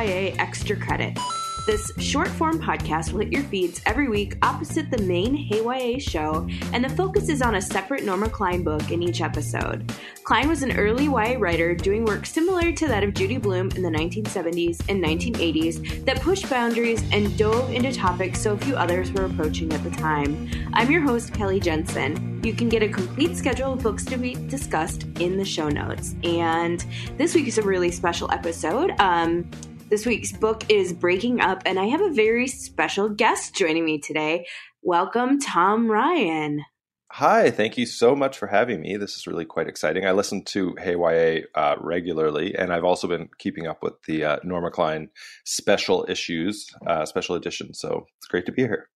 [0.00, 1.18] HeyYA Extra Credit.
[1.66, 6.48] This short form podcast will hit your feeds every week opposite the main HeyYA show,
[6.72, 9.92] and the focus is on a separate Norma Klein book in each episode.
[10.24, 13.82] Klein was an early YA writer doing work similar to that of Judy Blume in
[13.82, 19.26] the 1970s and 1980s that pushed boundaries and dove into topics so few others were
[19.26, 20.48] approaching at the time.
[20.72, 22.42] I'm your host, Kelly Jensen.
[22.42, 26.14] You can get a complete schedule of books to be discussed in the show notes.
[26.24, 26.82] And
[27.18, 28.92] this week is a really special episode.
[28.98, 29.46] Um,
[29.90, 33.98] this week's book is Breaking Up, and I have a very special guest joining me
[33.98, 34.46] today.
[34.82, 36.64] Welcome, Tom Ryan.
[37.10, 38.96] Hi, thank you so much for having me.
[38.96, 40.06] This is really quite exciting.
[40.06, 44.36] I listen to HeyYA uh, regularly, and I've also been keeping up with the uh,
[44.44, 45.10] Norma Klein
[45.44, 47.74] special issues, uh, special edition.
[47.74, 48.88] So it's great to be here.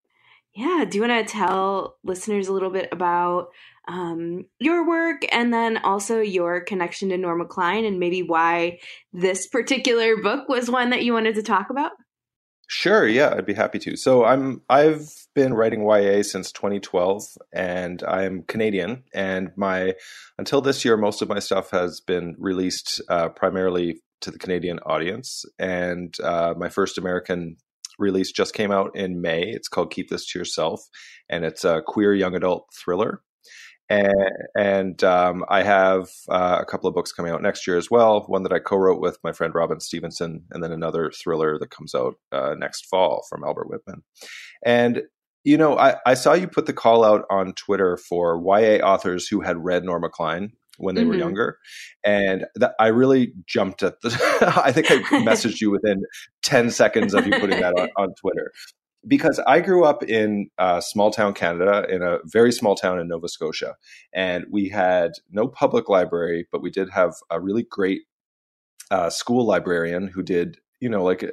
[0.55, 0.85] Yeah.
[0.87, 3.49] Do you want to tell listeners a little bit about
[3.89, 8.79] um, your work and then also your connection to Norma Klein and maybe why
[9.13, 11.93] this particular book was one that you wanted to talk about?
[12.69, 13.97] Sure, yeah, I'd be happy to.
[13.97, 17.23] So I'm I've been writing YA since 2012
[17.53, 19.95] and I'm Canadian and my
[20.39, 24.79] until this year most of my stuff has been released uh, primarily to the Canadian
[24.87, 27.57] audience and uh, my first American
[27.99, 29.43] release just came out in May.
[29.43, 30.81] It's called Keep This to Yourself
[31.29, 33.21] and it's a queer young adult thriller
[33.89, 37.91] and, and um, I have uh, a couple of books coming out next year as
[37.91, 38.25] well.
[38.27, 41.95] One that I co-wrote with my friend Robin Stevenson, and then another thriller that comes
[41.95, 44.03] out uh, next fall from Albert Whitman.
[44.65, 45.03] And
[45.45, 49.27] you know, I, I, saw you put the call out on Twitter for YA authors
[49.27, 51.11] who had read Norma Klein when they mm-hmm.
[51.11, 51.59] were younger,
[52.05, 54.61] and that, I really jumped at the.
[54.65, 56.05] I think I messaged you within
[56.43, 58.53] ten seconds of you putting that on, on Twitter
[59.07, 63.09] because I grew up in uh, small town Canada, in a very small town in
[63.09, 63.77] Nova Scotia,
[64.13, 68.03] and we had no public library, but we did have a really great
[68.91, 71.25] uh, school librarian who did, you know, like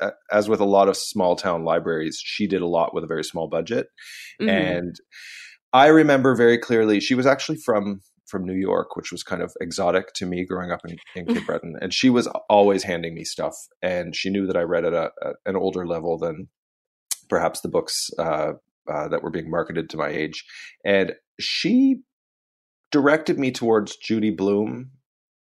[0.00, 3.08] uh, as with a lot of small town libraries, she did a lot with a
[3.08, 3.88] very small budget,
[4.40, 4.48] mm-hmm.
[4.48, 4.96] and
[5.72, 9.52] I remember very clearly she was actually from from New York, which was kind of
[9.60, 11.76] exotic to me growing up in, in Cape Breton.
[11.80, 15.10] And she was always handing me stuff, and she knew that I read at a,
[15.22, 16.48] a, an older level than
[17.28, 18.52] perhaps the books uh,
[18.90, 20.44] uh, that were being marketed to my age.
[20.84, 22.02] And she
[22.92, 24.90] directed me towards Judy Blume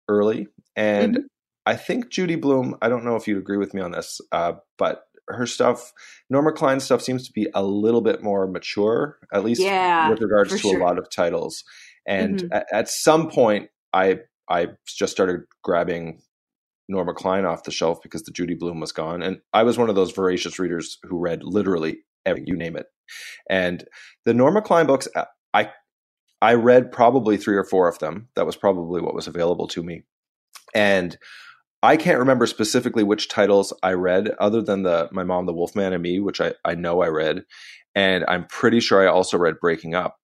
[0.08, 0.48] early.
[0.76, 1.26] And mm-hmm.
[1.66, 2.76] I think Judy Blume.
[2.80, 5.92] I don't know if you'd agree with me on this, uh, but her stuff,
[6.30, 10.20] Norma Klein stuff seems to be a little bit more mature, at least yeah, with
[10.20, 10.80] regards to sure.
[10.80, 11.62] a lot of titles.
[12.06, 12.52] And mm-hmm.
[12.52, 16.22] at, at some point, I I just started grabbing
[16.88, 19.22] Norma Klein off the shelf because the Judy Blume was gone.
[19.22, 22.86] And I was one of those voracious readers who read literally every, you name it.
[23.48, 23.84] And
[24.24, 25.70] the Norma Klein books, uh, I
[26.40, 28.28] I read probably three or four of them.
[28.36, 30.04] That was probably what was available to me.
[30.74, 31.16] And
[31.82, 35.92] I can't remember specifically which titles I read, other than the My Mom, the Wolfman,
[35.92, 37.42] and Me, which I, I know I read.
[37.94, 40.16] And I'm pretty sure I also read Breaking Up.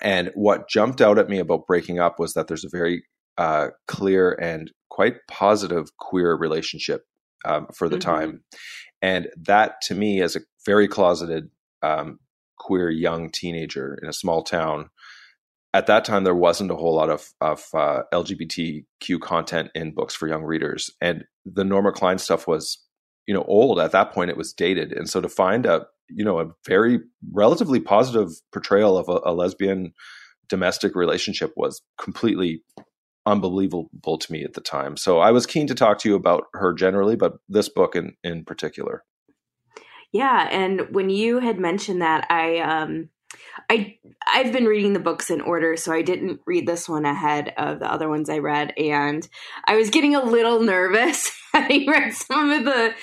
[0.00, 3.04] And what jumped out at me about Breaking Up was that there's a very
[3.38, 7.06] uh, clear and quite positive queer relationship
[7.46, 8.10] um, for the mm-hmm.
[8.10, 8.44] time.
[9.00, 11.48] And that to me, as a very closeted
[11.82, 12.18] um,
[12.58, 14.90] queer young teenager in a small town,
[15.72, 20.14] at that time there wasn't a whole lot of, of uh, LGBTQ content in books
[20.14, 20.90] for young readers.
[21.00, 22.76] And the Norma Klein stuff was,
[23.26, 23.80] you know, old.
[23.80, 24.92] At that point, it was dated.
[24.92, 27.00] And so to find a, you know, a very
[27.32, 29.94] relatively positive portrayal of a, a lesbian
[30.50, 32.62] domestic relationship was completely
[33.26, 34.96] unbelievable to me at the time.
[34.96, 38.16] So I was keen to talk to you about her generally, but this book in
[38.24, 39.04] in particular.
[40.12, 43.08] Yeah, and when you had mentioned that, I um
[43.70, 43.96] I
[44.26, 47.78] I've been reading the books in order, so I didn't read this one ahead of
[47.78, 49.26] the other ones I read, and
[49.66, 52.94] I was getting a little nervous having read some of the,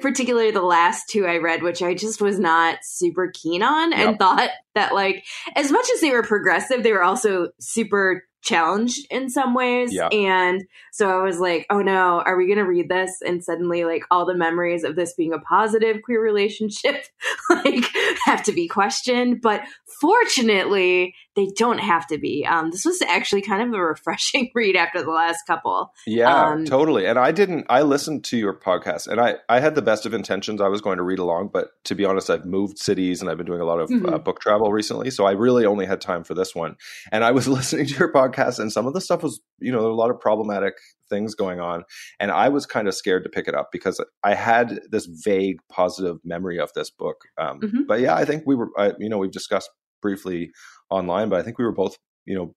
[0.00, 4.08] particularly the last two I read, which I just was not super keen on, yep.
[4.08, 5.24] and thought that like
[5.54, 9.92] as much as they were progressive, they were also super challenged in some ways.
[9.92, 10.08] Yeah.
[10.08, 13.10] And so I was like, oh no, are we going to read this?
[13.26, 17.04] And suddenly, like, all the memories of this being a positive queer relationship,
[17.50, 17.84] like,
[18.26, 19.40] have to be questioned.
[19.40, 19.62] But
[20.00, 22.46] fortunately, they don't have to be.
[22.46, 25.90] Um, this was actually kind of a refreshing read after the last couple.
[26.06, 27.06] Yeah, um, totally.
[27.06, 30.14] And I didn't, I listened to your podcast and I, I had the best of
[30.14, 30.60] intentions.
[30.60, 33.36] I was going to read along, but to be honest, I've moved cities and I've
[33.36, 34.14] been doing a lot of mm-hmm.
[34.14, 35.10] uh, book travel recently.
[35.10, 36.76] So I really only had time for this one.
[37.10, 39.78] And I was listening to your podcast and some of the stuff was, you know,
[39.78, 40.74] there were a lot of problematic
[41.08, 41.84] things going on.
[42.20, 45.58] And I was kind of scared to pick it up because I had this vague
[45.70, 47.16] positive memory of this book.
[47.38, 47.82] Um, mm-hmm.
[47.86, 49.70] But yeah, I think we were, I, you know, we've discussed
[50.02, 50.50] briefly
[50.90, 52.54] online, but I think we were both, you know,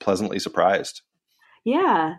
[0.00, 1.02] pleasantly surprised.
[1.64, 2.14] Yeah.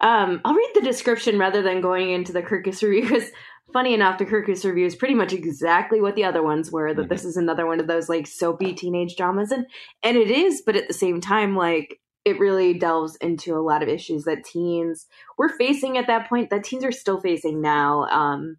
[0.00, 3.30] Um, I'll read the description rather than going into the Kirkus review because,
[3.72, 6.92] funny enough, the Kirkus review is pretty much exactly what the other ones were.
[6.92, 7.08] That mm-hmm.
[7.08, 9.66] this is another one of those like soapy teenage dramas, and
[10.02, 13.84] and it is, but at the same time, like it really delves into a lot
[13.84, 15.06] of issues that teens
[15.38, 18.02] were facing at that point that teens are still facing now.
[18.06, 18.56] Um,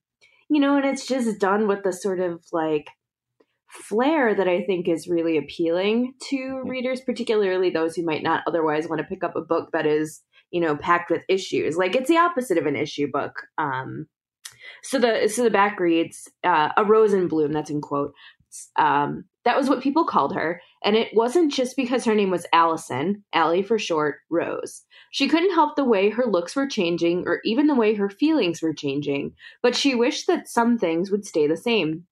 [0.50, 2.88] you know, and it's just done with the sort of like
[3.70, 8.88] flair that I think is really appealing to readers, particularly those who might not otherwise
[8.88, 11.76] want to pick up a book that is, you know, packed with issues.
[11.76, 13.34] Like it's the opposite of an issue book.
[13.58, 14.08] Um,
[14.82, 17.52] so the so the back reads uh, a rose in bloom.
[17.52, 18.14] That's in quote.
[18.78, 22.46] Um, that was what people called her, and it wasn't just because her name was
[22.54, 24.84] Allison, Allie for short, Rose.
[25.12, 28.62] She couldn't help the way her looks were changing, or even the way her feelings
[28.62, 32.06] were changing, but she wished that some things would stay the same.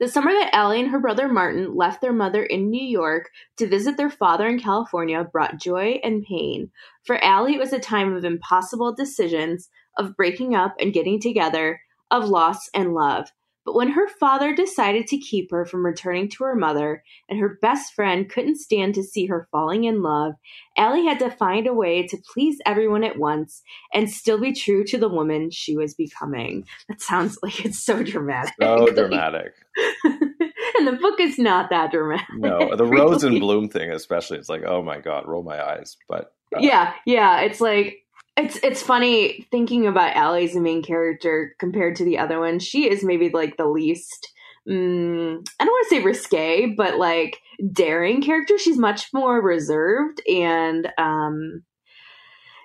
[0.00, 3.66] The summer that Allie and her brother Martin left their mother in New York to
[3.66, 6.70] visit their father in California brought joy and pain.
[7.04, 11.80] For Allie, it was a time of impossible decisions, of breaking up and getting together,
[12.12, 13.32] of loss and love.
[13.68, 17.58] But when her father decided to keep her from returning to her mother, and her
[17.60, 20.32] best friend couldn't stand to see her falling in love,
[20.78, 23.60] Allie had to find a way to please everyone at once
[23.92, 26.64] and still be true to the woman she was becoming.
[26.88, 28.54] That sounds like it's so dramatic.
[28.58, 29.52] So dramatic.
[30.04, 32.26] and the book is not that dramatic.
[32.38, 33.02] No, the really.
[33.10, 35.98] rose and bloom thing, especially, it's like, oh my God, roll my eyes.
[36.08, 37.98] But uh, yeah, yeah, it's like
[38.38, 42.58] it's it's funny thinking about Allie as the main character compared to the other one.
[42.60, 44.32] She is maybe like the least
[44.68, 47.40] mm, I don't want to say risque, but like
[47.72, 48.56] daring character.
[48.56, 51.64] She's much more reserved and um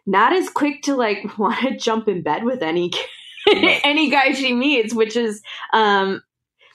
[0.06, 2.92] not as quick to like want to jump in bed with any
[3.52, 5.42] any guy she meets, which is
[5.74, 6.22] um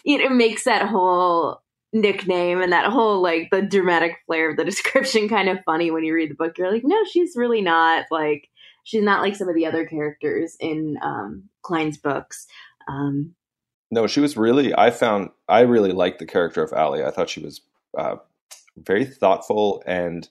[0.04, 1.62] you know makes that whole
[1.92, 6.04] nickname and that whole like the dramatic flair of the description kind of funny when
[6.04, 6.58] you read the book.
[6.58, 8.48] You're like, no, she's really not like
[8.88, 12.46] she's not like some of the other characters in um, Klein's books.
[12.88, 13.34] Um,
[13.90, 14.74] no, she was really.
[14.74, 17.04] I found I really liked the character of Allie.
[17.04, 17.60] I thought she was
[17.98, 18.16] uh,
[18.78, 20.26] very thoughtful and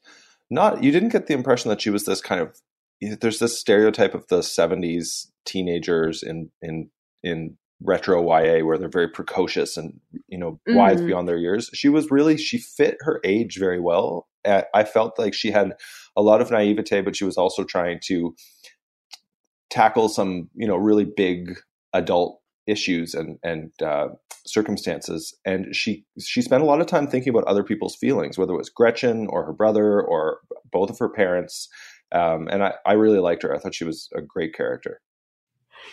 [0.49, 0.83] not.
[0.83, 2.59] You didn't get the impression that she was this kind of.
[2.99, 6.89] There's this stereotype of the '70s teenagers in in
[7.23, 10.77] in retro YA where they're very precocious and you know mm-hmm.
[10.77, 11.69] wise beyond their years.
[11.75, 14.27] She was really she fit her age very well.
[14.73, 15.73] I felt like she had
[16.17, 18.35] a lot of naivete, but she was also trying to
[19.69, 21.57] tackle some you know really big
[21.93, 24.09] adult issues and and uh,
[24.45, 25.33] circumstances.
[25.45, 28.57] And she she spent a lot of time thinking about other people's feelings, whether it
[28.57, 30.39] was Gretchen or her brother or
[30.71, 31.69] both of her parents.
[32.11, 33.53] Um, and I, I really liked her.
[33.53, 35.01] I thought she was a great character.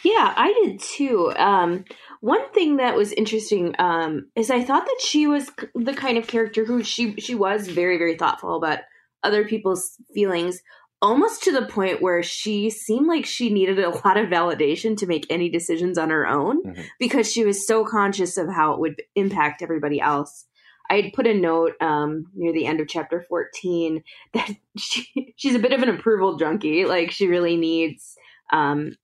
[0.02, 1.32] Yeah, I did too.
[1.36, 1.84] Um,
[2.20, 6.26] one thing that was interesting um, is I thought that she was the kind of
[6.26, 8.80] character who she she was very very thoughtful about
[9.24, 10.62] other people's feelings,
[11.02, 15.06] almost to the point where she seemed like she needed a lot of validation to
[15.06, 16.82] make any decisions on her own mm-hmm.
[16.98, 20.46] because she was so conscious of how it would impact everybody else.
[20.90, 24.04] I had put a note um, near the end of chapter 14
[24.34, 26.84] that she, she's a bit of an approval junkie.
[26.84, 28.16] Like, she really needs
[28.52, 28.96] um,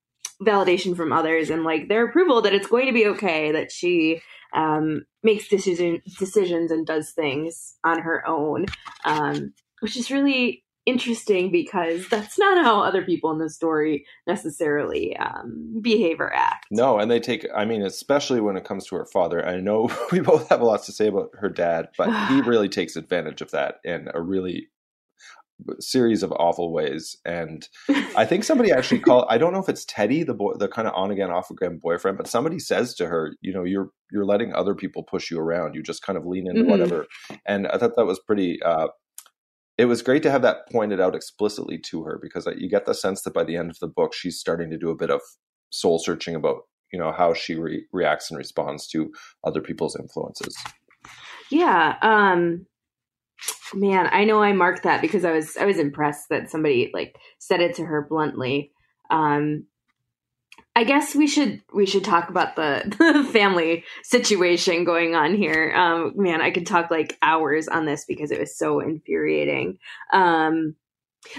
[0.43, 4.23] validation from others and like their approval that it's going to be okay that she
[4.55, 8.67] um, makes decision decisions and does things on her own,
[9.05, 15.17] um, which is really interesting because that's not how other people in the story necessarily
[15.17, 16.67] um, behave or act.
[16.71, 17.47] No, and they take.
[17.55, 19.47] I mean, especially when it comes to her father.
[19.47, 22.69] I know we both have a lot to say about her dad, but he really
[22.69, 24.69] takes advantage of that in a really
[25.79, 27.19] series of awful ways.
[27.27, 27.69] And
[28.17, 29.27] I think somebody actually called.
[29.29, 31.79] I don't know if it's Teddy, the boy, the kind of on again, off again
[31.83, 35.39] boyfriend, but somebody says to her, you know, you're you're letting other people push you
[35.39, 35.75] around.
[35.75, 36.71] You just kind of lean into mm-hmm.
[36.71, 37.07] whatever.
[37.47, 38.63] And I thought that was pretty.
[38.63, 38.89] Uh,
[39.81, 42.93] it was great to have that pointed out explicitly to her because you get the
[42.93, 45.23] sense that by the end of the book, she's starting to do a bit of
[45.71, 46.59] soul searching about
[46.93, 49.11] you know how she re- reacts and responds to
[49.43, 50.55] other people's influences.
[51.51, 51.97] Yeah.
[52.03, 52.67] Um
[53.73, 57.17] Man, I know I marked that because I was I was impressed that somebody like
[57.39, 58.73] said it to her bluntly.
[59.11, 59.65] Um
[60.77, 62.83] I guess we should we should talk about the,
[63.25, 65.73] the family situation going on here.
[65.75, 69.79] Um man, I could talk like hours on this because it was so infuriating.
[70.13, 70.77] Um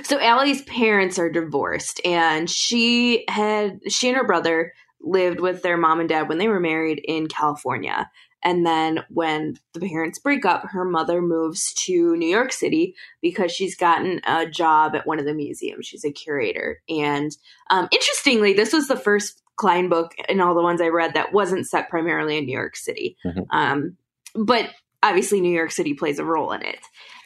[0.03, 5.77] so Allie's parents are divorced and she had she and her brother lived with their
[5.77, 8.09] mom and dad when they were married in California.
[8.43, 13.51] And then when the parents break up, her mother moves to New York City because
[13.51, 15.85] she's gotten a job at one of the museums.
[15.85, 16.81] She's a curator.
[16.89, 17.31] And
[17.69, 21.33] um, interestingly, this was the first Klein book in all the ones I read that
[21.33, 23.15] wasn't set primarily in New York City.
[23.23, 23.41] Mm-hmm.
[23.51, 23.97] Um,
[24.33, 24.69] but
[25.03, 26.79] obviously New York City plays a role in it.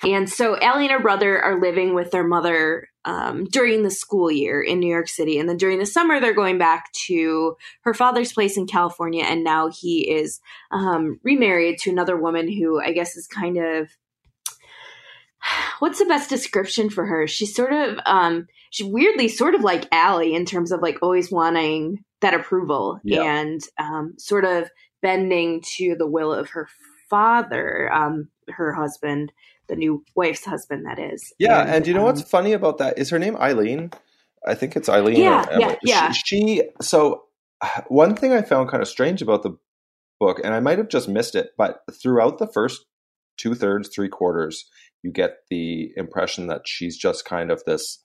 [0.04, 4.30] And so Allie and her brother are living with their mother um, during the school
[4.30, 5.40] year in New York City.
[5.40, 9.24] And then during the summer, they're going back to her father's place in California.
[9.24, 10.40] And now he is
[10.72, 13.90] um, remarried to another woman who I guess is kind of.
[15.78, 17.28] What's the best description for her?
[17.28, 21.32] She's sort of, um, she's weirdly sort of like Allie in terms of like always
[21.32, 23.22] wanting that approval yeah.
[23.22, 24.72] and um, sort of
[25.04, 26.68] bending to the will of her
[27.10, 29.32] father, um, her husband,
[29.68, 31.34] the new wife's husband, that is.
[31.40, 32.98] Yeah, and, and you know um, what's funny about that?
[32.98, 33.92] Is her name Eileen?
[34.46, 35.18] I think it's Eileen.
[35.18, 36.12] Yeah, yeah, yeah.
[36.12, 37.24] She, she, so
[37.88, 39.58] one thing I found kind of strange about the
[40.20, 42.86] book, and I might have just missed it, but throughout the first
[43.38, 44.70] two thirds, three quarters,
[45.04, 48.04] you get the impression that she's just kind of this.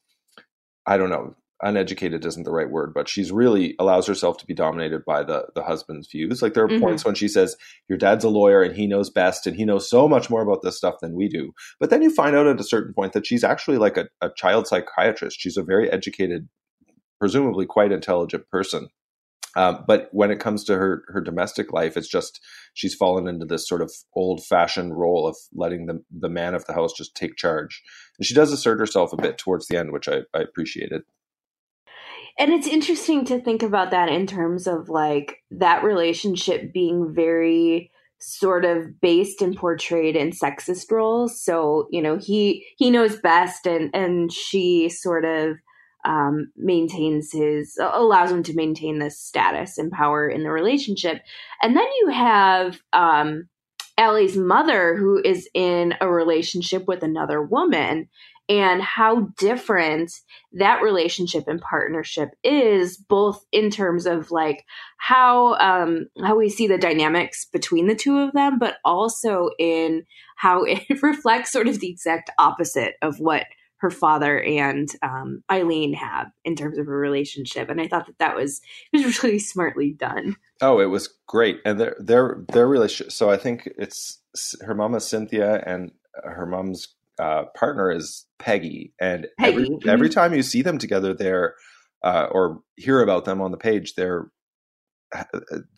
[0.87, 4.55] I don't know uneducated isn't the right word, but she's really allows herself to be
[4.55, 6.43] dominated by the the husband's views.
[6.43, 6.83] Like there are mm-hmm.
[6.83, 7.57] points when she says,
[7.89, 10.63] "Your dad's a lawyer and he knows best, and he knows so much more about
[10.63, 13.27] this stuff than we do." But then you find out at a certain point that
[13.27, 15.39] she's actually like a, a child psychiatrist.
[15.41, 16.49] She's a very educated,
[17.19, 18.89] presumably quite intelligent person.
[19.57, 22.41] Um, but when it comes to her her domestic life, it's just
[22.75, 26.65] she's fallen into this sort of old fashioned role of letting the the man of
[26.67, 27.83] the house just take charge.
[28.19, 31.03] And she does assert herself a bit towards the end, which I, I appreciated
[32.39, 37.91] and it's interesting to think about that in terms of like that relationship being very
[38.19, 41.43] sort of based and portrayed in sexist roles.
[41.43, 45.57] So you know he he knows best and and she sort of
[46.05, 51.23] um, maintains his allows him to maintain this status and power in the relationship.
[51.63, 53.49] And then you have um
[53.99, 58.09] Allie's mother who is in a relationship with another woman
[58.51, 60.13] and how different
[60.53, 64.67] that relationship and partnership is both in terms of like
[64.99, 70.05] how um how we see the dynamics between the two of them but also in
[70.37, 75.95] how it reflects sort of the exact opposite of what her father and um, Eileen
[75.95, 78.61] have in terms of a relationship, and I thought that that was
[78.93, 80.37] was really smartly done.
[80.61, 83.11] Oh, it was great, and their their their relationship.
[83.11, 84.19] So I think it's
[84.67, 85.93] her mama Cynthia and
[86.23, 86.89] her mom's
[87.21, 89.53] uh, partner is Peggy, and Peggy.
[89.53, 89.89] every mm-hmm.
[89.89, 91.55] every time you see them together, there
[92.03, 94.31] uh, or hear about them on the page, they're
[95.15, 95.25] uh,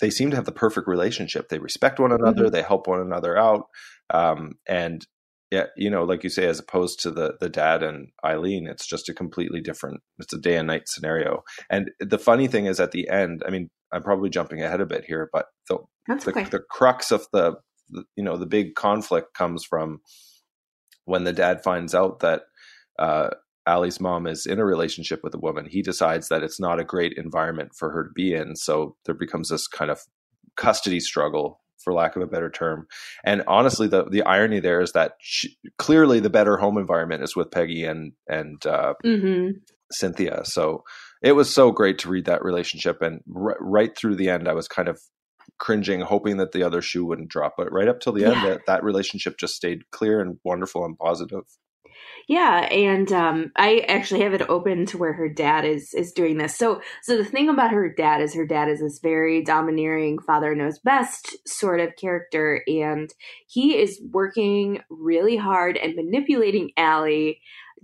[0.01, 1.49] they seem to have the perfect relationship.
[1.49, 2.53] They respect one another, mm-hmm.
[2.53, 3.67] they help one another out,
[4.11, 5.07] um, and
[5.51, 8.87] yeah, you know, like you say, as opposed to the the dad and Eileen, it's
[8.87, 10.01] just a completely different.
[10.19, 11.43] It's a day and night scenario.
[11.69, 14.87] And the funny thing is, at the end, I mean, I'm probably jumping ahead a
[14.87, 16.45] bit here, but the the, okay.
[16.45, 17.57] the crux of the,
[17.91, 20.01] the you know the big conflict comes from
[21.05, 22.43] when the dad finds out that
[22.99, 23.31] uh,
[23.67, 26.85] Allie's mom is in a relationship with a woman, he decides that it's not a
[26.85, 28.57] great environment for her to be in.
[28.57, 30.01] So there becomes this kind of
[30.57, 32.87] custody struggle, for lack of a better term.
[33.25, 37.37] And honestly, the the irony there is that she, clearly the better home environment is
[37.37, 39.59] with Peggy and and uh, mm-hmm.
[39.91, 40.43] Cynthia.
[40.45, 40.85] So
[41.23, 44.55] it was so great to read that relationship, and r- right through the end, I
[44.55, 45.01] was kind of
[45.59, 47.55] cringing, hoping that the other shoe wouldn't drop.
[47.57, 48.33] But right up till the yeah.
[48.33, 51.45] end, that, that relationship just stayed clear and wonderful and positive.
[52.29, 56.39] Yeah, and um, I actually have it open to where her dad is is doing
[56.39, 56.57] this.
[56.57, 60.55] So, so the thing about her dad is her dad is this very domineering, father
[60.55, 63.13] knows best sort of character, and
[63.49, 67.41] he is working really hard and manipulating Allie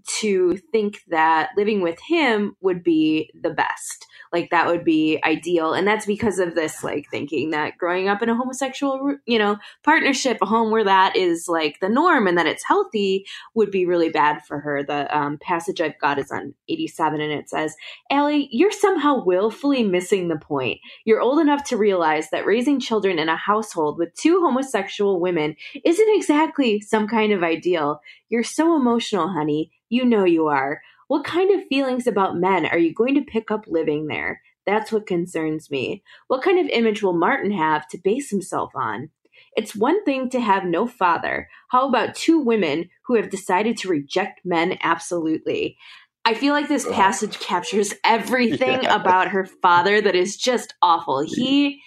[0.07, 4.07] to think that living with him would be the best.
[4.33, 5.73] Like that would be ideal.
[5.73, 9.57] And that's because of this like thinking that growing up in a homosexual you know
[9.83, 13.87] partnership a home where that is like the norm and that it's healthy would be
[13.87, 14.83] really bad for her.
[14.83, 17.75] The um, passage i've got is on 87 and it says
[18.11, 20.81] Allie, you're somehow willfully missing the point.
[21.05, 25.57] You're old enough to realize that raising children in a household with two homosexual women
[25.85, 28.01] isn't exactly some kind of ideal.
[28.29, 32.79] You're so emotional honey you know you are what kind of feelings about men are
[32.79, 34.43] you going to pick up living there?
[34.67, 36.03] That's what concerns me.
[36.29, 39.09] What kind of image will Martin have to base himself on?
[39.57, 41.49] It's one thing to have no father.
[41.69, 45.79] How about two women who have decided to reject men absolutely?
[46.27, 48.95] I feel like this passage captures everything yeah.
[48.95, 51.21] about her father that is just awful.
[51.21, 51.81] He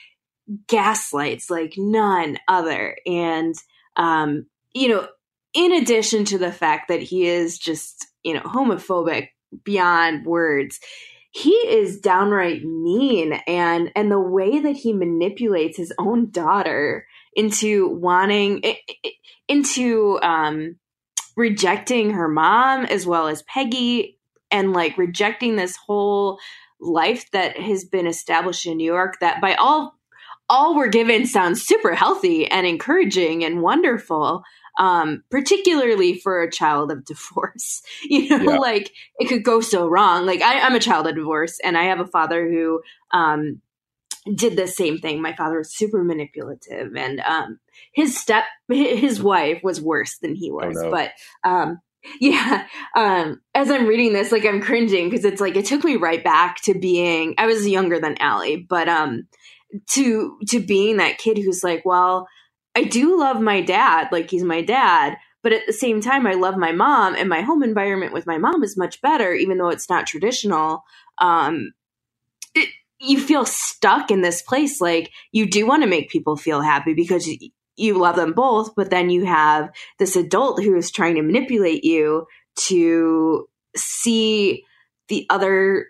[0.68, 2.98] gaslights like none other.
[3.06, 3.54] And,
[3.96, 5.08] um, you know,
[5.54, 9.30] in addition to the fact that he is just you know, homophobic
[9.64, 10.80] beyond words.
[11.32, 17.88] He is downright mean and and the way that he manipulates his own daughter into
[17.88, 18.64] wanting
[19.48, 20.76] into um
[21.38, 24.20] rejecting her mom as well as Peggy
[24.52, 26.38] and like rejecting this whole
[26.82, 29.96] life that has been established in New York that by all
[30.50, 34.44] all we're given sounds super healthy and encouraging and wonderful
[34.80, 37.82] um, particularly for a child of divorce.
[38.04, 38.58] You know, yeah.
[38.58, 40.26] like it could go so wrong.
[40.26, 43.62] Like I, am a child of divorce, and I have a father who um,
[44.36, 45.22] did the same thing.
[45.22, 47.60] My father was super manipulative, and um,
[47.94, 50.78] his step, his wife was worse than he was.
[50.78, 50.92] Oh, no.
[50.92, 51.12] But
[51.44, 51.80] um,
[52.20, 55.96] yeah, um, as I'm reading this, like I'm cringing because it's like it took me
[55.96, 57.36] right back to being.
[57.38, 59.28] I was younger than Allie, but um,
[59.92, 62.28] to to being that kid who's like, well,
[62.76, 66.34] I do love my dad, like he's my dad, but at the same time, I
[66.34, 69.70] love my mom, and my home environment with my mom is much better, even though
[69.70, 70.84] it's not traditional.
[71.18, 71.74] Um,
[72.56, 74.80] it, you feel stuck in this place.
[74.80, 78.76] Like you do want to make people feel happy because you, you love them both,
[78.76, 84.64] but then you have this adult who is trying to manipulate you to see
[85.08, 85.88] the other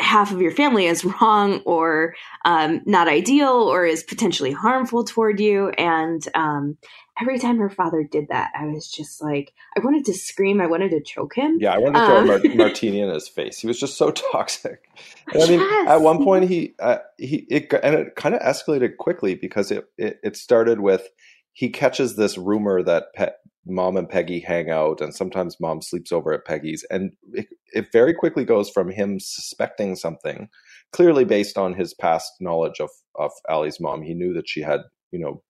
[0.00, 5.40] half of your family is wrong or um, not ideal or is potentially harmful toward
[5.40, 5.70] you.
[5.70, 6.76] And um,
[7.20, 10.60] every time her father did that, I was just like, I wanted to scream.
[10.60, 11.58] I wanted to choke him.
[11.60, 13.58] Yeah, I wanted to throw um, a martini in his face.
[13.58, 14.88] He was just so toxic.
[15.32, 15.88] And I mean, yes.
[15.88, 19.88] at one point, he uh, he it and it kind of escalated quickly because it,
[19.98, 21.08] it it started with
[21.52, 23.30] he catches this rumor that Pe-
[23.66, 27.86] mom and Peggy hang out, and sometimes mom sleeps over at Peggy's, and it, it
[27.92, 30.48] very quickly goes from him suspecting something,
[30.92, 34.02] clearly based on his past knowledge of of Allie's mom.
[34.02, 34.80] He knew that she had,
[35.10, 35.42] you know,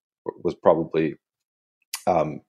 [0.42, 1.14] was probably
[2.06, 2.40] um,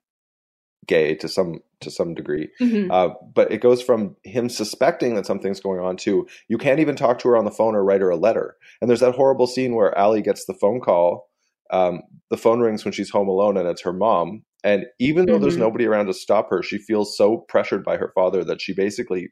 [0.86, 2.48] gay to some to some degree.
[2.60, 2.90] Mm-hmm.
[2.90, 6.96] Uh, but it goes from him suspecting that something's going on to you can't even
[6.96, 8.56] talk to her on the phone or write her a letter.
[8.80, 11.27] And there's that horrible scene where Allie gets the phone call
[11.70, 14.42] um, the phone rings when she's home alone and it's her mom.
[14.64, 15.42] And even though mm-hmm.
[15.42, 18.74] there's nobody around to stop her, she feels so pressured by her father that she
[18.74, 19.28] basically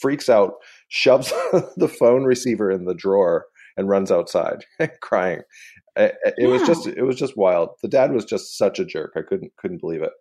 [0.00, 0.54] freaks out,
[0.88, 1.30] shoves
[1.76, 4.64] the phone receiver in the drawer, and runs outside
[5.02, 5.40] crying.
[5.96, 6.46] It, it yeah.
[6.46, 7.70] was just it was just wild.
[7.82, 9.12] The dad was just such a jerk.
[9.16, 10.12] I couldn't couldn't believe it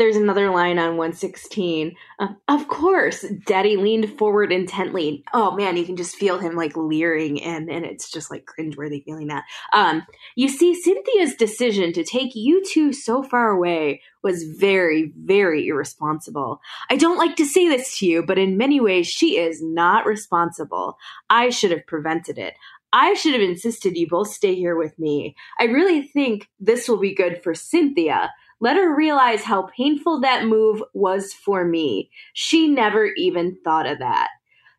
[0.00, 1.94] there's another line on 116.
[2.18, 5.22] Uh, of course, Daddy leaned forward intently.
[5.34, 9.04] Oh man, you can just feel him like leering, and and it's just like cringeworthy
[9.04, 9.44] feeling that.
[9.74, 15.68] Um, you see, Cynthia's decision to take you two so far away was very, very
[15.68, 16.62] irresponsible.
[16.88, 20.06] I don't like to say this to you, but in many ways, she is not
[20.06, 20.96] responsible.
[21.28, 22.54] I should have prevented it.
[22.92, 25.36] I should have insisted you both stay here with me.
[25.58, 28.30] I really think this will be good for Cynthia.
[28.60, 32.10] Let her realize how painful that move was for me.
[32.34, 34.28] She never even thought of that.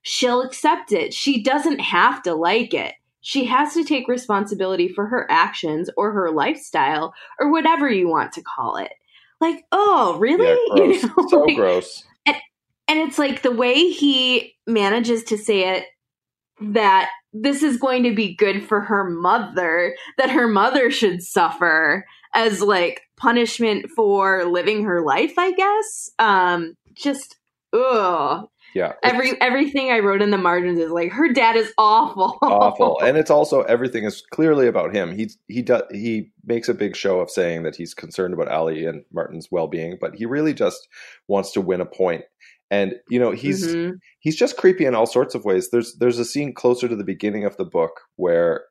[0.04, 1.14] She'll accept it.
[1.14, 2.94] She doesn't have to like it.
[3.22, 8.32] She has to take responsibility for her actions or her lifestyle or whatever you want
[8.34, 8.92] to call it.
[9.40, 10.46] Like, oh, really?
[10.76, 12.04] Yeah, you know, so like, gross.
[12.26, 12.38] And,
[12.88, 15.86] and it's like the way he manages to say it
[16.60, 22.06] that this is going to be good for her mother, that her mother should suffer
[22.34, 26.10] as like punishment for living her life, I guess.
[26.20, 27.36] Um, just
[27.74, 28.48] ugh.
[28.74, 28.94] Yeah.
[29.04, 32.38] Every everything I wrote in the margins is like her dad is awful.
[32.42, 33.00] awful.
[33.04, 35.16] And it's also everything is clearly about him.
[35.16, 38.86] He he does he makes a big show of saying that he's concerned about Allie
[38.86, 40.88] and Martin's well-being, but he really just
[41.28, 42.24] wants to win a point.
[42.70, 43.96] And you know, he's mm-hmm.
[44.20, 45.70] he's just creepy in all sorts of ways.
[45.72, 48.64] There's there's a scene closer to the beginning of the book where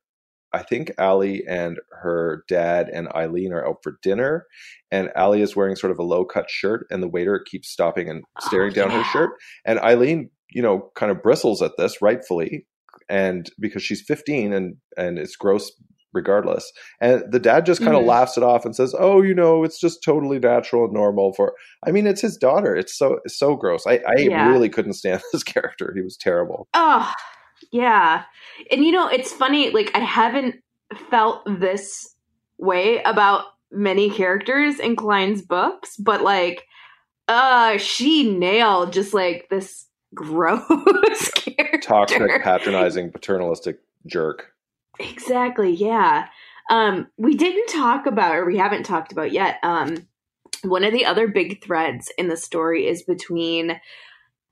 [0.52, 4.46] I think Allie and her dad and Eileen are out for dinner,
[4.90, 8.08] and Allie is wearing sort of a low cut shirt, and the waiter keeps stopping
[8.08, 9.02] and oh, staring oh, down yeah.
[9.02, 9.30] her shirt.
[9.64, 12.66] And Eileen, you know, kind of bristles at this, rightfully,
[13.08, 15.70] and because she's 15 and and it's gross
[16.12, 16.70] regardless.
[17.00, 18.08] And the dad just kind of mm-hmm.
[18.08, 21.54] laughs it off and says, "Oh, you know, it's just totally natural and normal for."
[21.86, 22.74] I mean, it's his daughter.
[22.74, 23.86] It's so it's so gross.
[23.86, 24.48] I I yeah.
[24.48, 25.92] really couldn't stand this character.
[25.94, 26.68] He was terrible.
[26.74, 27.12] Oh,
[27.72, 28.24] yeah.
[28.70, 30.56] And you know, it's funny, like I haven't
[31.10, 32.14] felt this
[32.58, 36.66] way about many characters in Klein's books, but like
[37.28, 41.78] uh she nailed just like this gross character.
[41.78, 44.52] Toxic, patronizing, paternalistic jerk.
[44.98, 46.26] Exactly, yeah.
[46.70, 49.58] Um we didn't talk about or we haven't talked about yet.
[49.62, 50.08] Um
[50.62, 53.80] one of the other big threads in the story is between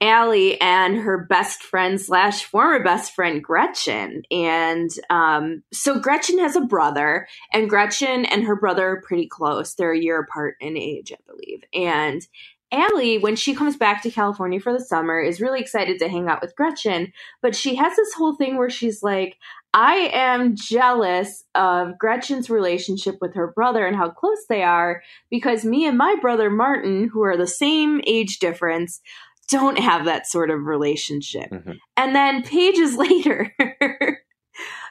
[0.00, 4.22] Allie and her best friend slash former best friend Gretchen.
[4.30, 9.74] And um, so Gretchen has a brother, and Gretchen and her brother are pretty close.
[9.74, 11.62] They're a year apart in age, I believe.
[11.74, 12.26] And
[12.70, 16.28] Allie, when she comes back to California for the summer, is really excited to hang
[16.28, 17.12] out with Gretchen.
[17.40, 19.38] But she has this whole thing where she's like,
[19.72, 25.64] I am jealous of Gretchen's relationship with her brother and how close they are because
[25.64, 29.00] me and my brother Martin, who are the same age difference,
[29.48, 31.50] don't have that sort of relationship.
[31.50, 31.72] Mm-hmm.
[31.96, 33.54] And then pages later,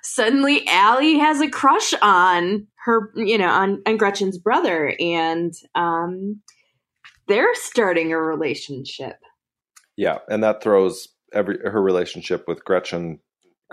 [0.03, 6.41] suddenly Allie has a crush on her, you know, on, on Gretchen's brother, and um,
[7.27, 9.17] they're starting a relationship.
[9.95, 13.19] Yeah, and that throws every her relationship with Gretchen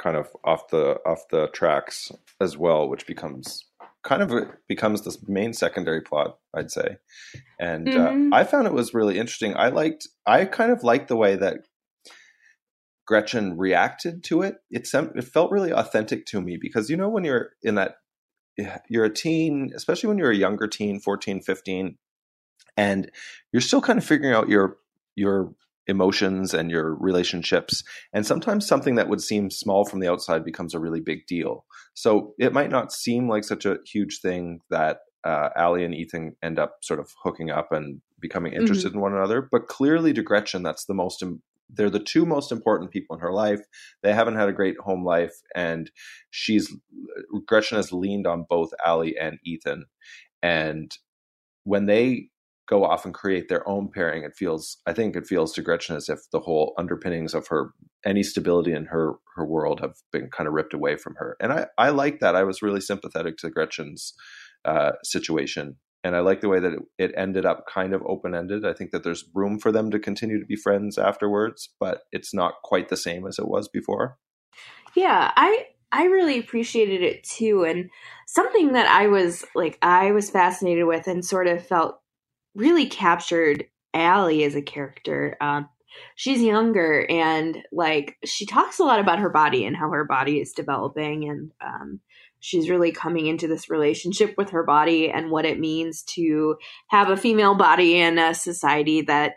[0.01, 3.65] kind of off the off the tracks as well, which becomes
[4.05, 6.99] kind of becomes the main secondary plot, I'd say.
[7.59, 8.33] And mm-hmm.
[8.33, 9.57] uh, I found it was really interesting.
[9.57, 11.59] I liked, I kind of liked the way that
[13.07, 14.57] Gretchen reacted to it.
[14.71, 17.97] It it felt really authentic to me because you know when you're in that
[18.89, 21.99] you're a teen, especially when you're a younger teen, 14, 15,
[22.77, 23.11] and
[23.53, 24.79] you're still kind of figuring out your
[25.17, 25.55] your
[25.87, 27.83] emotions and your relationships.
[28.13, 31.65] And sometimes something that would seem small from the outside becomes a really big deal.
[31.95, 36.37] So it might not seem like such a huge thing that uh, Allie and Ethan
[36.43, 38.63] end up sort of hooking up and becoming mm-hmm.
[38.63, 38.99] interested mm-hmm.
[38.99, 39.49] in one another.
[39.51, 41.23] But clearly, to Gretchen, that's the most.
[41.23, 43.61] Im- they're the two most important people in her life.
[44.03, 45.91] They haven't had a great home life, and
[46.31, 46.75] she's
[47.47, 49.87] Gretchen has leaned on both Allie and Ethan.
[50.43, 50.95] And
[51.65, 52.29] when they
[52.67, 55.97] go off and create their own pairing, it feels I think it feels to Gretchen
[55.97, 57.71] as if the whole underpinnings of her
[58.05, 61.37] any stability in her her world have been kind of ripped away from her.
[61.41, 62.37] And I I like that.
[62.37, 64.15] I was really sympathetic to Gretchen's
[64.65, 65.77] uh, situation.
[66.03, 68.67] And I like the way that it, it ended up kind of open ended.
[68.67, 72.35] I think that there's room for them to continue to be friends afterwards, but it's
[72.35, 74.19] not quite the same as it was before.
[74.95, 77.65] Yeah, I I really appreciated it too.
[77.65, 77.89] And
[78.27, 82.01] something that I was like, I was fascinated with and sort of felt
[82.55, 85.37] really captured Allie as a character.
[85.41, 85.69] Um,
[86.17, 90.41] she's younger and like she talks a lot about her body and how her body
[90.41, 92.01] is developing and um,
[92.41, 96.57] she's really coming into this relationship with her body and what it means to
[96.89, 99.35] have a female body in a society that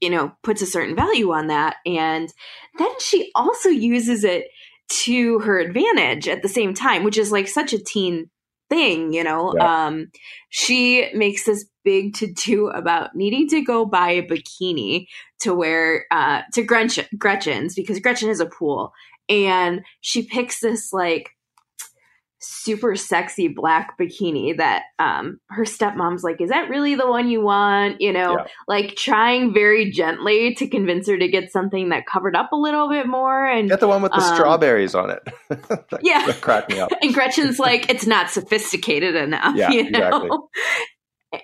[0.00, 2.32] you know puts a certain value on that and
[2.78, 4.46] then she also uses it
[4.88, 8.30] to her advantage at the same time which is like such a teen
[8.68, 9.54] thing, you know.
[9.56, 9.86] Yeah.
[9.86, 10.10] Um,
[10.50, 15.06] she makes this big to do about needing to go buy a bikini
[15.40, 18.92] to wear uh, to Gretchen, Gretchen's because Gretchen has a pool,
[19.28, 21.30] and she picks this like
[22.40, 27.40] super sexy black bikini that um her stepmom's like is that really the one you
[27.40, 28.00] want?
[28.00, 28.46] You know yeah.
[28.66, 32.88] like trying very gently to convince her to get something that covered up a little
[32.88, 35.22] bit more and get the one with the um, strawberries on it.
[35.68, 36.26] That, yeah.
[36.26, 36.90] that cracked me up.
[37.02, 39.98] And gretchen's like it's not sophisticated enough yeah, you know?
[39.98, 40.30] exactly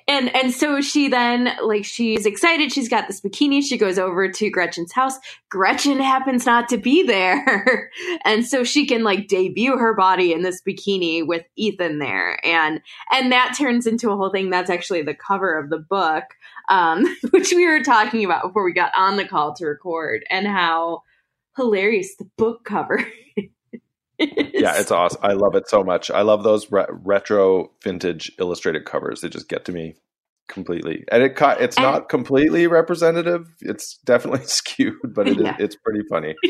[0.08, 2.72] and and so she then like she's excited.
[2.72, 3.62] She's got this bikini.
[3.62, 5.18] She goes over to gretchen's house.
[5.50, 7.90] Gretchen happens not to be there.
[8.26, 12.38] And so she can like debut her body in this bikini with ethan there.
[12.44, 12.80] And
[13.12, 14.50] and that turns into a whole thing.
[14.50, 16.24] That's actually the cover of the book
[16.68, 20.46] um, which we were talking about before we got on the call to record and
[20.46, 21.02] how
[21.56, 23.04] hilarious the book cover
[24.18, 25.20] yeah, it's awesome.
[25.22, 26.10] I love it so much.
[26.10, 29.20] I love those re- retro vintage illustrated covers.
[29.20, 29.96] They just get to me
[30.48, 31.04] completely.
[31.10, 33.54] And it it's and, not completely representative.
[33.60, 35.54] It's definitely skewed, but it yeah.
[35.54, 36.34] is, it's pretty funny.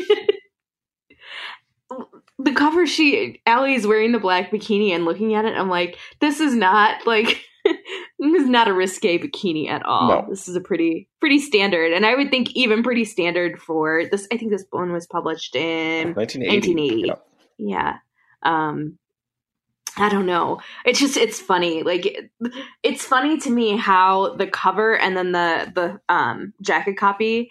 [2.39, 6.39] the cover she Allie's wearing the black bikini and looking at it, I'm like, this
[6.39, 10.09] is not like this is not a risque bikini at all.
[10.09, 10.25] No.
[10.29, 14.27] This is a pretty pretty standard, and I would think even pretty standard for this.
[14.31, 16.73] I think this one was published in 1980.
[16.75, 17.07] 1980.
[17.07, 17.15] Yeah
[17.57, 17.97] yeah
[18.43, 18.97] um
[19.97, 20.59] I don't know.
[20.85, 21.83] It's just it's funny.
[21.83, 22.29] Like it,
[22.83, 27.49] it's funny to me how the cover and then the the um jacket copy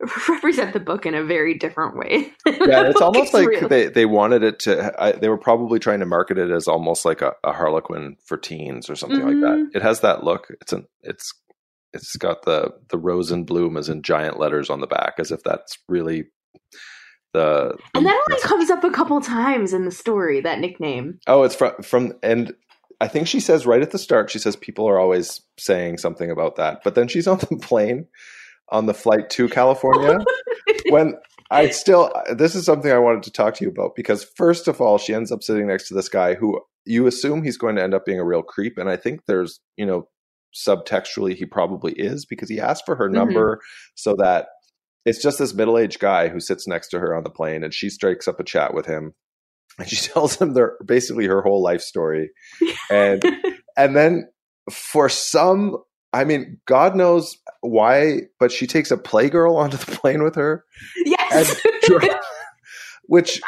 [0.28, 2.32] represent the book in a very different way.
[2.46, 3.68] yeah, it's almost like real.
[3.68, 5.02] they they wanted it to.
[5.02, 8.36] I, they were probably trying to market it as almost like a, a Harlequin for
[8.36, 9.28] teens or something mm-hmm.
[9.28, 9.58] like that.
[9.58, 9.76] Mm-hmm.
[9.76, 10.48] It has that look.
[10.60, 11.32] It's an it's
[11.92, 15.30] it's got the the rose and bloom as in giant letters on the back, as
[15.30, 16.24] if that's really
[17.34, 20.40] the, and that only comes up a couple times in the story.
[20.40, 21.18] That nickname.
[21.26, 22.54] Oh, it's from from and
[23.00, 24.30] I think she says right at the start.
[24.30, 28.06] She says people are always saying something about that, but then she's on the plane
[28.70, 30.18] on the flight to California
[30.88, 31.14] when
[31.50, 34.80] I still this is something I wanted to talk to you about because first of
[34.80, 37.82] all, she ends up sitting next to this guy who you assume he's going to
[37.82, 40.08] end up being a real creep, and I think there's you know
[40.54, 43.16] subtextually he probably is because he asked for her mm-hmm.
[43.16, 43.60] number
[43.96, 44.46] so that
[45.04, 47.74] it's just this middle aged guy who sits next to her on the plane, and
[47.74, 49.14] she strikes up a chat with him,
[49.78, 52.30] and she tells him their basically her whole life story,
[52.90, 53.24] and
[53.76, 54.28] and then
[54.70, 55.76] for some,
[56.12, 60.64] I mean, God knows why, but she takes a playgirl onto the plane with her,
[61.04, 61.60] yes,
[63.06, 63.40] which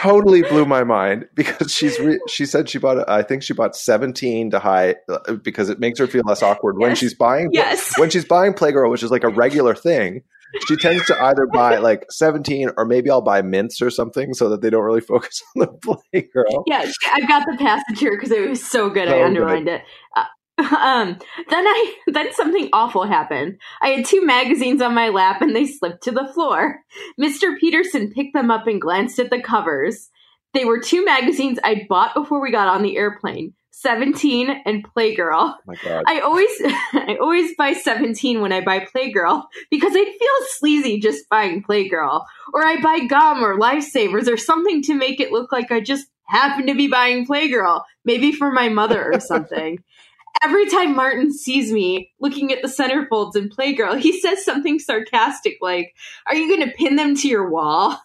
[0.00, 3.76] totally blew my mind because she's re- she said she bought I think she bought
[3.76, 6.86] 17 to hide uh, because it makes her feel less awkward yes.
[6.86, 7.98] when she's buying yes.
[7.98, 10.22] when she's buying Playgirl which is like a regular thing
[10.66, 14.48] she tends to either buy like 17 or maybe I'll buy mints or something so
[14.48, 15.68] that they don't really focus on the
[16.14, 16.64] playgirl.
[16.66, 19.08] Yeah, I've got the passage here because it was so good.
[19.08, 19.74] So I underlined good.
[19.74, 19.82] it.
[20.16, 20.24] Uh,
[20.76, 21.18] um,
[21.48, 23.58] then I then something awful happened.
[23.80, 26.80] I had two magazines on my lap and they slipped to the floor.
[27.20, 27.58] Mr.
[27.58, 30.10] Peterson picked them up and glanced at the covers.
[30.52, 33.54] They were two magazines I'd bought before we got on the airplane.
[33.70, 35.54] 17 and Playgirl.
[35.54, 36.04] Oh my God.
[36.06, 36.50] I always
[36.92, 42.24] I always buy 17 when I buy Playgirl because I feel sleazy just buying Playgirl.
[42.52, 46.08] Or I buy gum or lifesavers or something to make it look like I just
[46.26, 49.82] happen to be buying Playgirl, maybe for my mother or something.
[50.42, 55.58] Every time Martin sees me looking at the centerfolds in Playgirl, he says something sarcastic
[55.60, 55.94] like,
[56.26, 58.00] Are you going to pin them to your wall?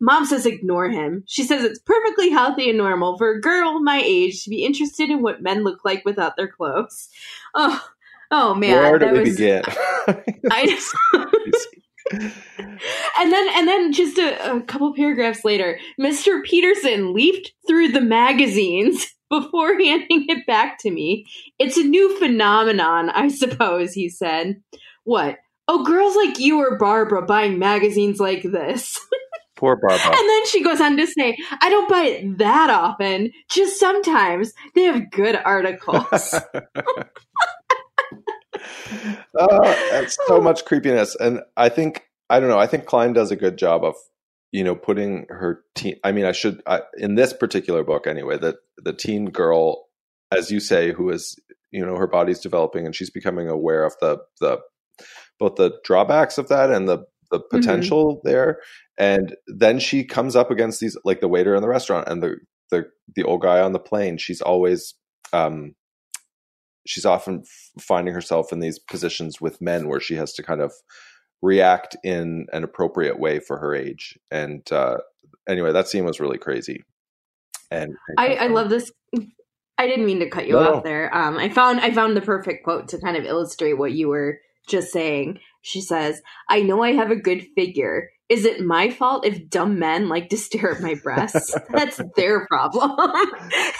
[0.00, 1.24] Mom says ignore him.
[1.26, 5.10] She says it's perfectly healthy and normal for a girl my age to be interested
[5.10, 7.08] in what men look like without their clothes.
[7.54, 7.84] Oh,
[8.30, 9.62] oh man, where do we was, begin?
[10.50, 10.80] I.
[13.18, 16.42] and then, and then, just a, a couple paragraphs later, Mr.
[16.42, 21.26] Peterson leafed through the magazines before handing it back to me.
[21.58, 24.62] It's a new phenomenon, I suppose, he said.
[25.04, 25.38] What?
[25.66, 28.98] Oh, girls like you or Barbara buying magazines like this.
[29.56, 30.16] Poor Barbara.
[30.16, 34.52] And then she goes on to say, I don't buy it that often, just sometimes.
[34.74, 36.34] They have good articles.
[39.36, 41.16] oh, that's so much creepiness.
[41.16, 43.96] And I think, I don't know, I think Klein does a good job of,
[44.52, 48.38] you know, putting her teen, I mean, I should, I, in this particular book anyway,
[48.38, 49.86] that the teen girl,
[50.30, 51.36] as you say, who is,
[51.70, 54.58] you know, her body's developing and she's becoming aware of the, the,
[55.38, 57.56] both the drawbacks of that and the the mm-hmm.
[57.56, 58.28] potential mm-hmm.
[58.28, 58.58] there
[58.96, 62.36] and then she comes up against these like the waiter in the restaurant and the
[62.70, 62.84] the
[63.14, 64.94] the old guy on the plane she's always
[65.32, 65.74] um
[66.86, 70.60] she's often f- finding herself in these positions with men where she has to kind
[70.60, 70.72] of
[71.42, 74.18] react in an appropriate way for her age.
[74.30, 74.98] And uh
[75.48, 76.84] anyway that scene was really crazy.
[77.70, 78.90] And i i love this.
[79.80, 81.14] I didn't mean to cut you no, off there.
[81.14, 84.38] Um i found i found the perfect quote to kind of illustrate what you were
[84.66, 85.38] just saying.
[85.62, 89.78] She says i know i have a good figure is it my fault if dumb
[89.78, 91.54] men like to stare at my breasts?
[91.70, 92.92] That's their problem.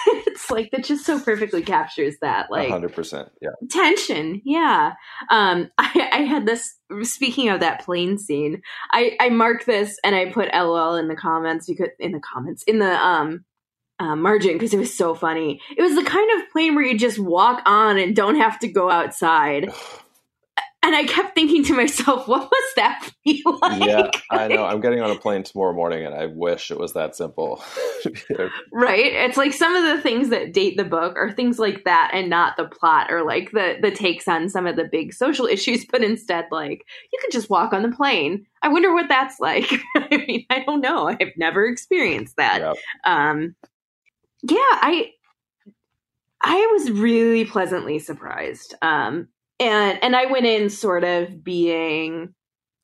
[0.07, 2.49] it's like that just so perfectly captures that.
[2.49, 3.29] Like hundred percent.
[3.41, 3.49] Yeah.
[3.69, 4.41] Tension.
[4.43, 4.93] Yeah.
[5.29, 10.15] Um I, I had this speaking of that plane scene, I, I marked this and
[10.15, 13.45] I put LOL in the comments because in the comments in the um
[13.99, 15.59] uh, margin because it was so funny.
[15.75, 18.67] It was the kind of plane where you just walk on and don't have to
[18.67, 19.71] go outside.
[20.81, 23.83] And I kept thinking to myself, what was that feel like?
[23.83, 24.63] Yeah, I know.
[24.63, 27.61] I'm getting on a plane tomorrow morning and I wish it was that simple.
[28.71, 29.11] right?
[29.11, 32.29] It's like some of the things that date the book are things like that and
[32.29, 35.85] not the plot or like the the takes on some of the big social issues,
[35.85, 38.45] but instead like you could just walk on the plane.
[38.61, 39.69] I wonder what that's like.
[39.97, 41.09] I mean, I don't know.
[41.09, 42.61] I've never experienced that.
[42.61, 42.75] Yep.
[43.03, 43.55] Um
[44.43, 45.11] yeah, I
[46.41, 48.75] I was really pleasantly surprised.
[48.81, 49.27] Um
[49.59, 52.33] and and I went in sort of being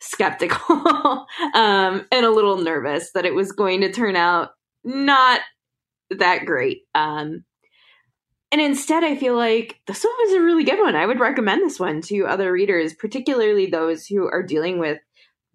[0.01, 4.51] skeptical um, and a little nervous that it was going to turn out
[4.83, 5.41] not
[6.11, 6.83] that great.
[6.93, 7.43] Um,
[8.51, 10.95] and instead, I feel like this one was a really good one.
[10.95, 14.99] I would recommend this one to other readers, particularly those who are dealing with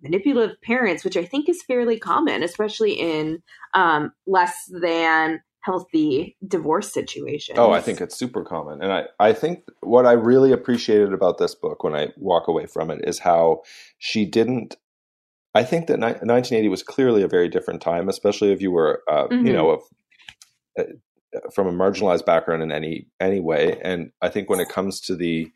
[0.03, 3.43] manipulative parents, which I think is fairly common, especially in
[3.75, 7.57] um, less than healthy divorce situation.
[7.59, 8.83] Oh, I think it's super common.
[8.83, 12.67] And I, I think what I really appreciated about this book when I walk away
[12.67, 13.63] from it is how
[13.99, 14.77] she didn't.
[15.55, 19.03] I think that ni- 1980 was clearly a very different time, especially if you were,
[19.11, 19.47] uh, mm-hmm.
[19.47, 19.83] you know, of,
[20.79, 20.85] uh,
[21.53, 23.79] from a marginalized background in any any way.
[23.83, 25.51] And I think when it comes to the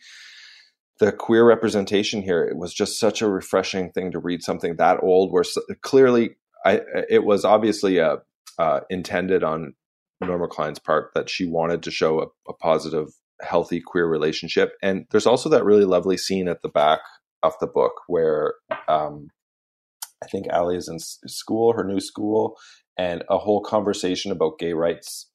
[1.00, 5.02] the queer representation here, it was just such a refreshing thing to read something that
[5.02, 8.18] old, where so, clearly I, it was obviously a,
[8.58, 9.74] uh, intended on
[10.26, 13.08] Norma Klein's part that she wanted to show a, a positive,
[13.42, 14.72] healthy queer relationship.
[14.82, 17.00] And there's also that really lovely scene at the back
[17.42, 18.54] of the book where
[18.88, 19.28] um,
[20.22, 22.56] I think Allie is in school, her new school,
[22.96, 25.28] and a whole conversation about gay rights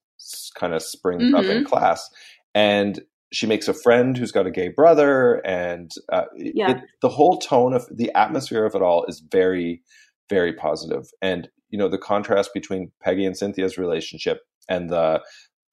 [0.56, 1.36] kind of springs mm-hmm.
[1.36, 1.66] up in mm-hmm.
[1.66, 2.10] class.
[2.56, 6.72] And she makes a friend who's got a gay brother, and uh, yeah.
[6.72, 9.84] it, the whole tone of the atmosphere of it all is very,
[10.30, 11.12] very positive.
[11.22, 15.22] And you know the contrast between Peggy and Cynthia's relationship and the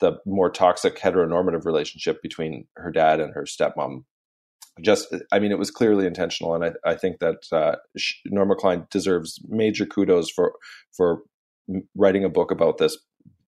[0.00, 4.04] the more toxic heteronormative relationship between her dad and her stepmom.
[4.82, 7.76] Just, I mean, it was clearly intentional, and I, I think that uh,
[8.26, 10.52] Norma Klein deserves major kudos for
[10.94, 11.22] for
[11.94, 12.98] writing a book about this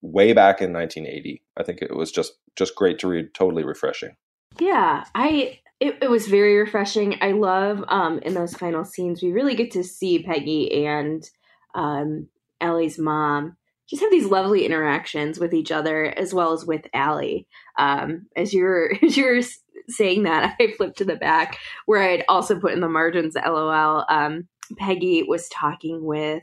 [0.00, 1.42] way back in 1980.
[1.58, 4.16] I think it was just just great to read, totally refreshing.
[4.58, 7.16] Yeah, I it, it was very refreshing.
[7.20, 11.28] I love um, in those final scenes we really get to see Peggy and
[11.74, 13.57] um, Allie's mom
[13.88, 17.46] just have these lovely interactions with each other as well as with Allie.
[17.78, 19.40] Um, as you're as you're
[19.88, 24.04] saying that, I flipped to the back where I'd also put in the margins LOL.
[24.08, 26.42] Um, Peggy was talking with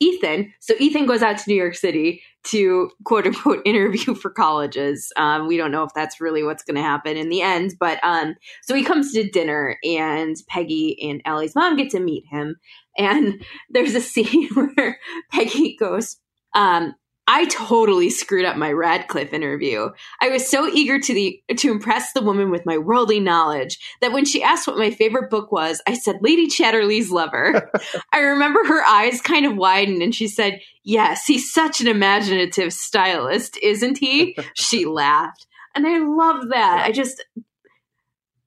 [0.00, 0.52] Ethan.
[0.60, 5.12] So Ethan goes out to New York City to quote unquote interview for colleges.
[5.16, 7.98] Um, we don't know if that's really what's going to happen in the end, but
[8.02, 12.56] um, so he comes to dinner and Peggy and Allie's mom get to meet him.
[12.98, 14.98] And there's a scene where
[15.32, 16.16] Peggy goes,
[16.56, 16.94] um,
[17.28, 19.90] I totally screwed up my Radcliffe interview.
[20.20, 24.12] I was so eager to the to impress the woman with my worldly knowledge that
[24.12, 27.70] when she asked what my favorite book was, I said Lady Chatterley's Lover.
[28.12, 32.72] I remember her eyes kind of widened and she said, "Yes, he's such an imaginative
[32.72, 35.46] stylist, isn't he?" she laughed.
[35.74, 36.84] And I love that.
[36.86, 37.24] I just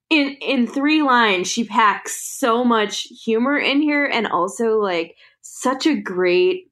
[0.08, 5.86] in in three lines she packs so much humor in here and also like such
[5.86, 6.69] a great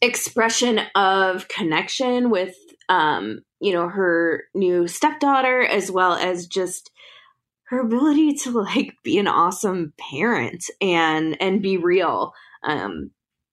[0.00, 2.54] expression of connection with
[2.88, 6.90] um you know her new stepdaughter as well as just
[7.64, 13.10] her ability to like be an awesome parent and and be real um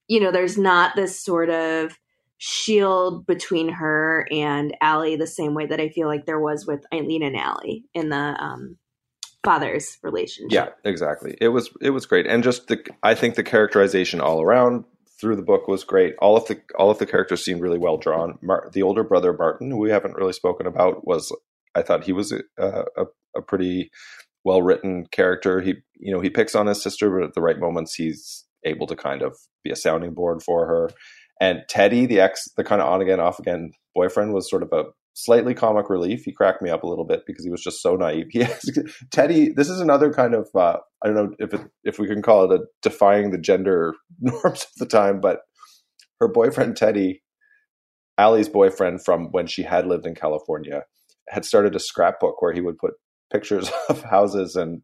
[0.08, 1.98] you know there's not this sort of
[2.38, 6.86] shield between her and Allie the same way that I feel like there was with
[6.94, 8.78] Eileen and Allie in the um
[9.44, 10.52] father's relationship.
[10.52, 11.38] Yeah, exactly.
[11.42, 14.86] It was it was great, and just the I think the characterization all around
[15.20, 16.16] through the book was great.
[16.20, 18.38] All of the all of the characters seemed really well drawn.
[18.42, 21.36] Mar- the older brother Martin, who we haven't really spoken about, was
[21.76, 23.06] I thought he was a, a,
[23.36, 23.92] a pretty
[24.44, 25.62] well written character.
[25.62, 28.88] He you know he picks on his sister, but at the right moments he's able
[28.88, 30.90] to kind of be a sounding board for her.
[31.42, 34.70] And Teddy, the ex, the kind of on again off again boyfriend, was sort of
[34.74, 36.24] a slightly comic relief.
[36.24, 38.28] He cracked me up a little bit because he was just so naive.
[38.32, 38.70] He has,
[39.12, 39.52] Teddy.
[39.52, 42.50] This is another kind of uh, I don't know if it, if we can call
[42.50, 45.42] it a defying the gender norms of the time, but
[46.20, 47.24] her boyfriend Teddy,
[48.18, 50.84] Allie's boyfriend from when she had lived in California,
[51.30, 52.94] had started a scrapbook where he would put
[53.32, 54.82] pictures of houses and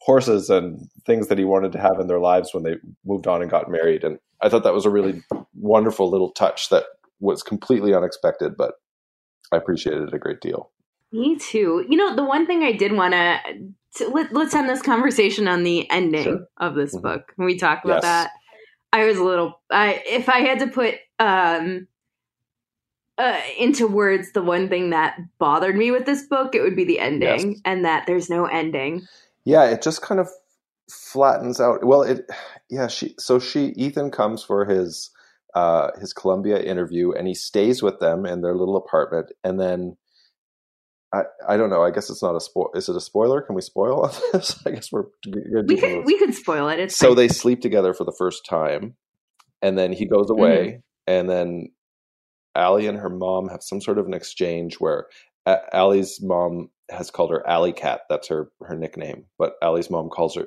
[0.00, 2.74] horses and things that he wanted to have in their lives when they
[3.06, 4.04] moved on and got married.
[4.04, 5.22] And I thought that was a really
[5.54, 6.84] wonderful little touch that
[7.20, 8.74] was completely unexpected, but
[9.52, 10.70] I appreciated it a great deal.
[11.12, 11.84] Me too.
[11.88, 13.38] You know, the one thing I did want to
[14.10, 16.48] let, us end this conversation on the ending sure.
[16.58, 17.06] of this mm-hmm.
[17.06, 17.32] book.
[17.36, 18.02] When we talk about yes.
[18.02, 18.30] that,
[18.92, 19.60] I was a little.
[19.70, 21.86] I if I had to put um
[23.16, 26.84] uh, into words the one thing that bothered me with this book, it would be
[26.84, 27.60] the ending, yes.
[27.64, 29.06] and that there's no ending.
[29.44, 30.28] Yeah, it just kind of
[30.90, 31.84] flattens out.
[31.84, 32.28] Well, it
[32.70, 32.88] yeah.
[32.88, 35.10] She so she Ethan comes for his
[35.54, 39.96] uh, his Columbia interview, and he stays with them in their little apartment, and then.
[41.12, 41.84] I, I don't know.
[41.84, 42.70] I guess it's not a spoil.
[42.74, 43.40] Is it a spoiler?
[43.40, 44.60] Can we spoil this?
[44.66, 45.04] I guess we're.
[45.24, 46.80] We could, we could spoil it.
[46.80, 47.16] It's so fine.
[47.16, 48.96] they sleep together for the first time,
[49.62, 50.78] and then he goes away, mm-hmm.
[51.06, 51.68] and then
[52.56, 55.06] Allie and her mom have some sort of an exchange where
[55.72, 58.02] Allie's mom has called her Alley Cat.
[58.08, 59.24] That's her her nickname.
[59.38, 60.46] But Allie's mom calls her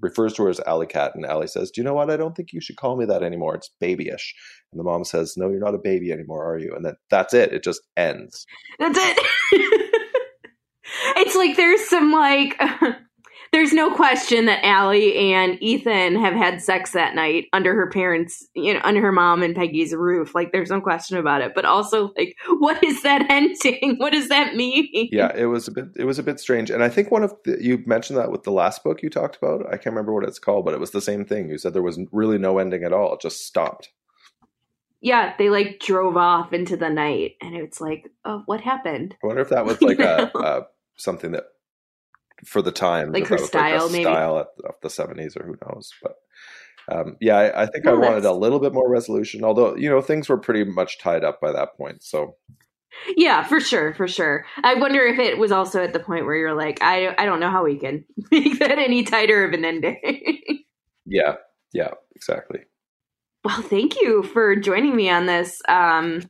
[0.00, 2.10] refers to her as Alley Cat, and Allie says, "Do you know what?
[2.10, 3.54] I don't think you should call me that anymore.
[3.54, 4.34] It's babyish."
[4.72, 7.34] And the mom says, "No, you're not a baby anymore, are you?" And then that's
[7.34, 7.52] it.
[7.52, 8.46] It just ends.
[8.78, 9.18] That's it.
[11.16, 12.60] it's like there's some like
[13.52, 18.46] there's no question that Allie and Ethan have had sex that night under her parents,
[18.54, 20.34] you know, under her mom and Peggy's roof.
[20.34, 21.52] Like, there's no question about it.
[21.54, 23.96] But also, like, what is that ending?
[23.98, 25.08] What does that mean?
[25.12, 26.70] Yeah, it was a bit, it was a bit strange.
[26.70, 29.36] And I think one of the, you mentioned that with the last book you talked
[29.36, 29.66] about.
[29.66, 31.48] I can't remember what it's called, but it was the same thing.
[31.48, 33.14] You said there was really no ending at all.
[33.14, 33.90] It just stopped.
[35.00, 39.14] Yeah, they like drove off into the night, and it's like, oh, what happened?
[39.22, 40.62] I wonder if that was like a, a
[40.96, 41.44] something that
[42.44, 45.92] for the time, like her style, like maybe style of the seventies or who knows.
[46.02, 46.16] But
[46.90, 49.44] um, yeah, I, I think I wanted a little bit more resolution.
[49.44, 52.02] Although you know things were pretty much tied up by that point.
[52.02, 52.36] So
[53.16, 54.44] yeah, for sure, for sure.
[54.62, 57.40] I wonder if it was also at the point where you're like, I I don't
[57.40, 60.00] know how we can make that any tighter of an ending.
[61.06, 61.36] yeah,
[61.72, 62.60] yeah, exactly.
[63.44, 66.22] Well, thank you for joining me on this um,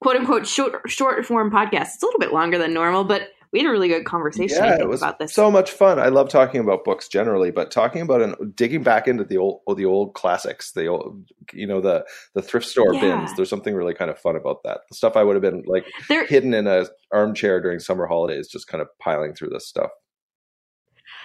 [0.00, 1.94] quote unquote short short form podcast.
[1.94, 4.78] It's a little bit longer than normal, but we had a really good conversation yeah,
[4.78, 5.32] it was about this.
[5.32, 5.98] So much fun.
[5.98, 9.60] I love talking about books generally, but talking about and digging back into the old
[9.76, 13.00] the old classics, the old you know the the thrift store yeah.
[13.00, 13.36] bins.
[13.36, 14.80] There's something really kind of fun about that.
[14.90, 18.48] The stuff I would have been like there, hidden in a armchair during summer holidays,
[18.48, 19.90] just kind of piling through this stuff.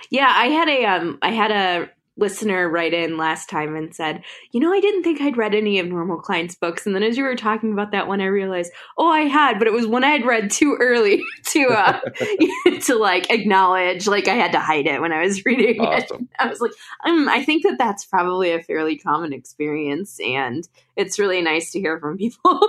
[0.09, 4.23] Yeah, I had a um I had a listener write in last time and said,
[4.51, 7.17] "You know, I didn't think I'd read any of Norma Klein's books." And then as
[7.17, 10.03] you were talking about that one, I realized, "Oh, I had, but it was one
[10.03, 11.99] I had read too early to uh
[12.81, 14.07] to like acknowledge.
[14.07, 16.29] Like I had to hide it when I was reading awesome.
[16.31, 16.35] it.
[16.39, 16.71] I was like,
[17.05, 21.79] um, I think that that's probably a fairly common experience, and it's really nice to
[21.79, 22.59] hear from people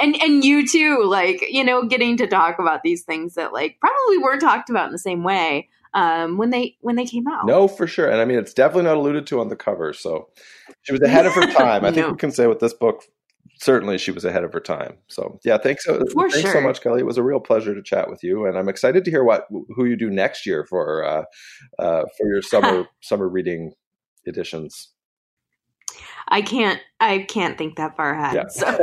[0.00, 1.04] and and you too.
[1.04, 4.86] Like you know, getting to talk about these things that like probably weren't talked about
[4.86, 7.46] in the same way." Um, when they when they came out.
[7.46, 9.92] No, for sure, and I mean it's definitely not alluded to on the cover.
[9.92, 10.28] So
[10.82, 11.84] she was ahead of her time.
[11.84, 12.12] I think no.
[12.12, 13.04] we can say with this book,
[13.60, 14.96] certainly she was ahead of her time.
[15.08, 16.52] So yeah, thanks so for thanks sure.
[16.52, 17.00] so much, Kelly.
[17.00, 19.46] It was a real pleasure to chat with you, and I'm excited to hear what
[19.50, 21.24] who you do next year for uh,
[21.78, 23.72] uh, for your summer summer reading
[24.26, 24.88] editions.
[26.28, 28.34] I can't I can't think that far ahead.
[28.34, 28.48] Yeah.
[28.48, 28.66] So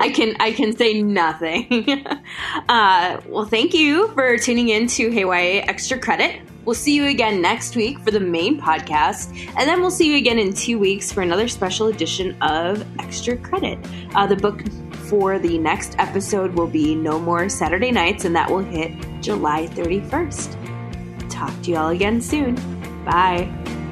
[0.00, 1.86] I can I can say nothing.
[2.68, 6.40] uh, well, thank you for tuning in to Hey Extra Credit.
[6.64, 10.16] We'll see you again next week for the main podcast, and then we'll see you
[10.16, 13.78] again in two weeks for another special edition of Extra Credit.
[14.14, 14.62] Uh, the book
[15.04, 19.66] for the next episode will be No More Saturday Nights, and that will hit July
[19.68, 21.28] 31st.
[21.28, 22.54] Talk to you all again soon.
[23.04, 23.83] Bye.